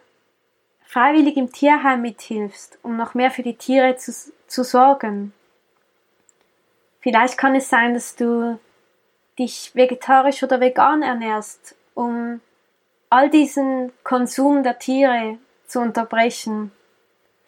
freiwillig 0.84 1.36
im 1.36 1.52
Tierheim 1.52 2.02
mithilfst, 2.02 2.78
um 2.82 2.96
noch 2.96 3.14
mehr 3.14 3.30
für 3.30 3.42
die 3.42 3.56
Tiere 3.56 3.96
zu, 3.96 4.12
zu 4.46 4.64
sorgen. 4.64 5.32
Vielleicht 7.00 7.36
kann 7.36 7.54
es 7.54 7.68
sein, 7.68 7.94
dass 7.94 8.16
du 8.16 8.58
dich 9.38 9.72
vegetarisch 9.74 10.42
oder 10.42 10.60
vegan 10.60 11.02
ernährst, 11.02 11.76
um 11.94 12.40
all 13.10 13.28
diesen 13.28 13.92
Konsum 14.02 14.62
der 14.62 14.78
Tiere 14.78 15.38
zu 15.66 15.80
unterbrechen. 15.80 16.72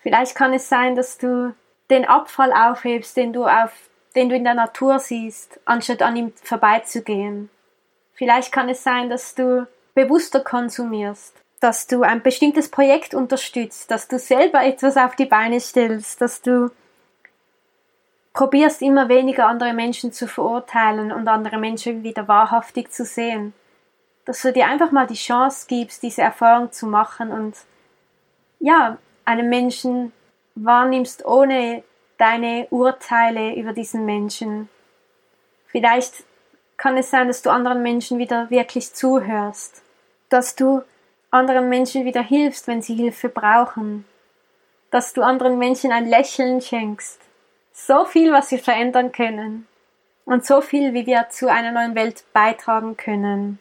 Vielleicht 0.00 0.35
kann 0.35 0.52
es 0.52 0.69
sein, 0.69 0.95
dass 0.95 1.19
du 1.19 1.55
den 1.90 2.05
Abfall 2.05 2.52
aufhebst, 2.52 3.16
den 3.16 3.33
du 3.33 3.45
auf, 3.45 3.73
den 4.14 4.28
du 4.28 4.37
in 4.37 4.45
der 4.45 4.55
Natur 4.55 4.99
siehst, 4.99 5.61
anstatt 5.64 6.02
an 6.02 6.16
ihm 6.16 6.33
vorbeizugehen. 6.43 7.50
Vielleicht 8.14 8.52
kann 8.52 8.69
es 8.69 8.83
sein, 8.83 9.11
dass 9.11 9.35
du 9.35 9.66
bewusster 9.95 10.40
konsumierst, 10.40 11.35
dass 11.60 11.86
du 11.86 12.02
ein 12.02 12.22
bestimmtes 12.22 12.70
Projekt 12.70 13.14
unterstützt, 13.14 13.90
dass 13.90 14.08
du 14.08 14.18
selber 14.18 14.62
etwas 14.62 14.96
auf 14.96 15.16
die 15.16 15.26
Beine 15.26 15.60
stellst, 15.60 16.20
dass 16.20 16.42
du 16.42 16.70
probierst 18.32 18.82
immer 18.82 19.08
weniger 19.08 19.46
andere 19.46 19.72
Menschen 19.72 20.12
zu 20.12 20.28
verurteilen 20.28 21.10
und 21.10 21.26
andere 21.26 21.56
Menschen 21.56 22.02
wieder 22.02 22.28
wahrhaftig 22.28 22.92
zu 22.92 23.04
sehen. 23.04 23.54
Dass 24.26 24.42
du 24.42 24.52
dir 24.52 24.66
einfach 24.66 24.92
mal 24.92 25.06
die 25.06 25.14
Chance 25.14 25.66
gibst, 25.68 26.02
diese 26.02 26.20
Erfahrung 26.20 26.70
zu 26.70 26.86
machen 26.86 27.30
und 27.30 27.56
ja, 28.58 28.98
einen 29.25 29.48
Menschen 29.48 30.12
wahrnimmst 30.54 31.25
ohne 31.25 31.82
deine 32.18 32.66
Urteile 32.70 33.54
über 33.54 33.72
diesen 33.72 34.04
Menschen. 34.04 34.68
Vielleicht 35.66 36.25
kann 36.76 36.96
es 36.96 37.10
sein, 37.10 37.28
dass 37.28 37.42
du 37.42 37.50
anderen 37.50 37.82
Menschen 37.82 38.18
wieder 38.18 38.50
wirklich 38.50 38.92
zuhörst, 38.92 39.82
dass 40.28 40.56
du 40.56 40.82
anderen 41.37 41.69
Menschen 41.69 42.05
wieder 42.05 42.23
hilfst, 42.23 42.66
wenn 42.66 42.83
sie 42.83 42.95
Hilfe 42.95 43.28
brauchen, 43.28 44.05
dass 44.90 45.12
du 45.12 45.23
anderen 45.23 45.59
Menschen 45.59 45.93
ein 45.93 46.07
Lächeln 46.07 46.61
schenkst. 46.61 47.21
So 47.73 48.05
viel, 48.05 48.33
was 48.33 48.50
wir 48.50 48.59
verändern 48.59 49.12
können. 49.12 49.66
Und 50.25 50.45
so 50.45 50.61
viel, 50.61 50.93
wie 50.93 51.07
wir 51.07 51.28
zu 51.31 51.49
einer 51.49 51.71
neuen 51.71 51.95
Welt 51.95 52.25
beitragen 52.33 52.97
können. 52.97 53.61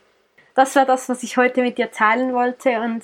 Das 0.56 0.76
war 0.76 0.86
das, 0.86 1.10
was 1.10 1.22
ich 1.22 1.38
heute 1.38 1.62
mit 1.62 1.78
dir 1.78 1.92
teilen 1.92 2.34
wollte. 2.34 2.80
Und 2.82 3.04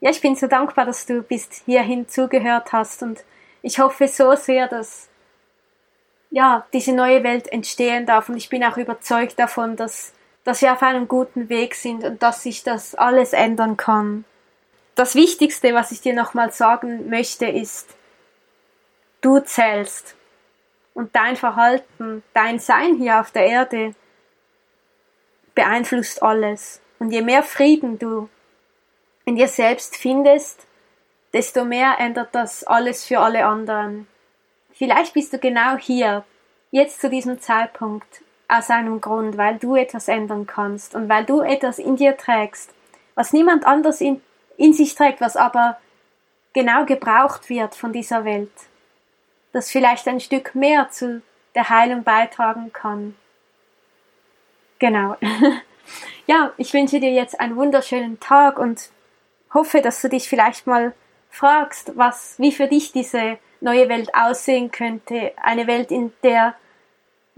ja, 0.00 0.10
ich 0.10 0.20
bin 0.20 0.36
so 0.36 0.46
dankbar, 0.46 0.86
dass 0.86 1.04
du 1.04 1.22
bis 1.22 1.48
hierhin 1.66 2.08
zugehört 2.08 2.72
hast. 2.72 3.02
Und 3.02 3.24
ich 3.62 3.78
hoffe 3.78 4.08
so 4.08 4.34
sehr, 4.36 4.68
dass 4.68 5.08
ja, 6.30 6.66
diese 6.72 6.92
neue 6.92 7.22
Welt 7.24 7.48
entstehen 7.48 8.06
darf. 8.06 8.28
Und 8.28 8.36
ich 8.36 8.48
bin 8.48 8.64
auch 8.64 8.76
überzeugt 8.76 9.38
davon, 9.38 9.76
dass, 9.76 10.12
dass 10.48 10.62
wir 10.62 10.72
auf 10.72 10.82
einem 10.82 11.08
guten 11.08 11.50
Weg 11.50 11.74
sind 11.74 12.04
und 12.04 12.22
dass 12.22 12.42
sich 12.42 12.62
das 12.62 12.94
alles 12.94 13.34
ändern 13.34 13.76
kann. 13.76 14.24
Das 14.94 15.14
Wichtigste, 15.14 15.74
was 15.74 15.92
ich 15.92 16.00
dir 16.00 16.14
nochmal 16.14 16.52
sagen 16.52 17.10
möchte, 17.10 17.44
ist, 17.44 17.94
du 19.20 19.40
zählst 19.40 20.16
und 20.94 21.14
dein 21.14 21.36
Verhalten, 21.36 22.22
dein 22.32 22.58
Sein 22.60 22.96
hier 22.96 23.20
auf 23.20 23.30
der 23.30 23.46
Erde 23.46 23.94
beeinflusst 25.54 26.22
alles. 26.22 26.80
Und 26.98 27.10
je 27.10 27.20
mehr 27.20 27.42
Frieden 27.42 27.98
du 27.98 28.30
in 29.26 29.36
dir 29.36 29.48
selbst 29.48 29.96
findest, 29.96 30.66
desto 31.34 31.66
mehr 31.66 31.96
ändert 31.98 32.34
das 32.34 32.64
alles 32.64 33.04
für 33.04 33.18
alle 33.20 33.44
anderen. 33.44 34.08
Vielleicht 34.72 35.12
bist 35.12 35.30
du 35.30 35.38
genau 35.38 35.76
hier, 35.76 36.24
jetzt 36.70 37.02
zu 37.02 37.10
diesem 37.10 37.38
Zeitpunkt, 37.38 38.22
aus 38.48 38.70
einem 38.70 39.00
Grund, 39.00 39.36
weil 39.36 39.58
du 39.58 39.76
etwas 39.76 40.08
ändern 40.08 40.46
kannst 40.46 40.94
und 40.94 41.08
weil 41.08 41.24
du 41.24 41.42
etwas 41.42 41.78
in 41.78 41.96
dir 41.96 42.16
trägst, 42.16 42.72
was 43.14 43.32
niemand 43.32 43.66
anders 43.66 44.00
in, 44.00 44.22
in 44.56 44.72
sich 44.72 44.94
trägt, 44.94 45.20
was 45.20 45.36
aber 45.36 45.78
genau 46.54 46.84
gebraucht 46.86 47.48
wird 47.50 47.74
von 47.74 47.92
dieser 47.92 48.24
Welt, 48.24 48.50
das 49.52 49.70
vielleicht 49.70 50.08
ein 50.08 50.20
Stück 50.20 50.54
mehr 50.54 50.88
zu 50.90 51.22
der 51.54 51.68
Heilung 51.68 52.04
beitragen 52.04 52.72
kann. 52.72 53.16
Genau. 54.78 55.16
ja, 56.26 56.52
ich 56.56 56.72
wünsche 56.72 57.00
dir 57.00 57.12
jetzt 57.12 57.38
einen 57.40 57.56
wunderschönen 57.56 58.20
Tag 58.20 58.58
und 58.58 58.90
hoffe, 59.52 59.80
dass 59.80 60.00
du 60.00 60.08
dich 60.08 60.28
vielleicht 60.28 60.66
mal 60.66 60.94
fragst, 61.30 61.92
was, 61.96 62.34
wie 62.38 62.52
für 62.52 62.68
dich 62.68 62.92
diese 62.92 63.38
neue 63.60 63.88
Welt 63.88 64.14
aussehen 64.14 64.70
könnte. 64.70 65.32
Eine 65.36 65.66
Welt, 65.66 65.90
in 65.90 66.12
der, 66.22 66.54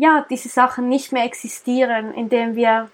ja, 0.00 0.24
diese 0.30 0.48
Sachen 0.48 0.88
nicht 0.88 1.12
mehr 1.12 1.24
existieren, 1.24 2.14
in 2.14 2.30
der 2.30 2.56
wir 2.56 2.90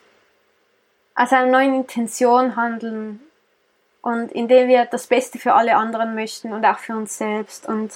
aus 1.15 1.33
einer 1.33 1.47
neuen 1.47 1.73
Intention 1.73 2.57
handeln 2.57 3.21
und 4.03 4.33
in 4.33 4.49
der 4.49 4.67
wir 4.67 4.87
das 4.87 5.07
Beste 5.07 5.39
für 5.39 5.55
alle 5.55 5.77
anderen 5.77 6.17
möchten 6.17 6.53
und 6.53 6.65
auch 6.65 6.79
für 6.79 6.97
uns 6.97 7.17
selbst. 7.17 7.69
Und 7.69 7.93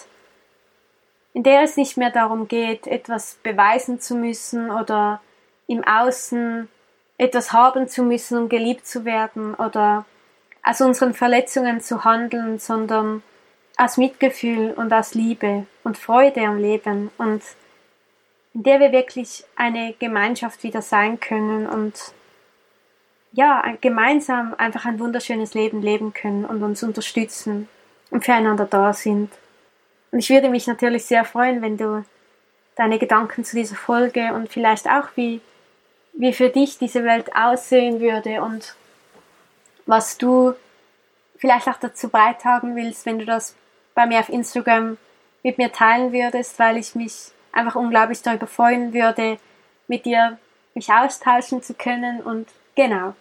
in 1.32 1.42
der 1.42 1.62
es 1.62 1.76
nicht 1.76 1.96
mehr 1.96 2.10
darum 2.10 2.46
geht, 2.46 2.86
etwas 2.86 3.36
beweisen 3.42 3.98
zu 3.98 4.14
müssen 4.14 4.70
oder 4.70 5.20
im 5.66 5.82
Außen 5.82 6.68
etwas 7.18 7.52
haben 7.52 7.88
zu 7.88 8.04
müssen, 8.04 8.38
um 8.38 8.48
geliebt 8.48 8.86
zu 8.86 9.04
werden 9.04 9.56
oder 9.56 10.04
aus 10.62 10.80
unseren 10.80 11.14
Verletzungen 11.14 11.80
zu 11.80 12.04
handeln, 12.04 12.60
sondern 12.60 13.24
aus 13.76 13.96
Mitgefühl 13.96 14.70
und 14.70 14.92
aus 14.92 15.14
Liebe 15.14 15.66
und 15.82 15.98
Freude 15.98 16.42
am 16.42 16.58
Leben. 16.58 17.10
Und 17.18 17.42
in 18.54 18.62
der 18.62 18.80
wir 18.80 18.92
wirklich 18.92 19.44
eine 19.56 19.94
Gemeinschaft 19.98 20.62
wieder 20.62 20.82
sein 20.82 21.20
können 21.20 21.66
und 21.66 21.94
ja, 23.32 23.62
gemeinsam 23.80 24.54
einfach 24.58 24.86
ein 24.86 24.98
wunderschönes 24.98 25.54
Leben 25.54 25.82
leben 25.82 26.12
können 26.12 26.44
und 26.44 26.62
uns 26.62 26.82
unterstützen 26.82 27.68
und 28.10 28.24
füreinander 28.24 28.66
da 28.66 28.92
sind. 28.92 29.30
Und 30.10 30.18
ich 30.18 30.30
würde 30.30 30.48
mich 30.48 30.66
natürlich 30.66 31.04
sehr 31.04 31.24
freuen, 31.24 31.62
wenn 31.62 31.76
du 31.76 32.04
deine 32.74 32.98
Gedanken 32.98 33.44
zu 33.44 33.56
dieser 33.56 33.76
Folge 33.76 34.34
und 34.34 34.50
vielleicht 34.50 34.88
auch 34.88 35.08
wie, 35.14 35.40
wie 36.14 36.32
für 36.32 36.48
dich 36.48 36.78
diese 36.78 37.04
Welt 37.04 37.36
aussehen 37.36 38.00
würde 38.00 38.42
und 38.42 38.74
was 39.86 40.18
du 40.18 40.54
vielleicht 41.36 41.68
auch 41.68 41.78
dazu 41.78 42.08
beitragen 42.08 42.74
willst, 42.74 43.06
wenn 43.06 43.18
du 43.18 43.24
das 43.24 43.54
bei 43.94 44.06
mir 44.06 44.18
auf 44.18 44.28
Instagram 44.28 44.98
mit 45.42 45.58
mir 45.58 45.72
teilen 45.72 46.12
würdest, 46.12 46.58
weil 46.58 46.76
ich 46.76 46.94
mich 46.94 47.32
einfach 47.52 47.76
unglaublich 47.76 48.22
darüber 48.22 48.46
freuen 48.46 48.92
würde, 48.92 49.38
mit 49.88 50.04
dir 50.04 50.38
mich 50.74 50.92
austauschen 50.92 51.62
zu 51.62 51.74
können 51.74 52.20
und 52.20 52.48
genau. 52.74 53.14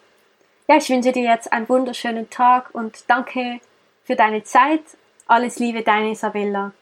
Ja, 0.68 0.78
ich 0.78 0.89
wünsche 0.89 1.12
dir 1.12 1.24
jetzt 1.24 1.52
einen 1.52 1.68
wunderschönen 1.68 2.30
Tag 2.30 2.70
und 2.74 3.10
danke 3.10 3.60
für 4.04 4.15
deine 4.15 4.44
Zeit. 4.44 4.84
Alles 5.26 5.60
Liebe, 5.60 5.82
deine 5.82 6.12
Isabella. 6.12 6.74